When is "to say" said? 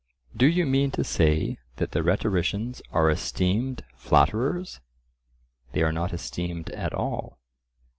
0.97-1.59